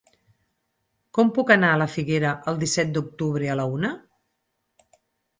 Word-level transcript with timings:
Com 1.17 1.27
puc 1.33 1.51
anar 1.55 1.67
a 1.73 1.79
la 1.81 1.87
Figuera 1.95 2.31
el 2.51 2.57
disset 2.63 2.95
d'octubre 2.95 3.51
a 3.51 3.57
la 3.61 3.67
una? 3.75 3.91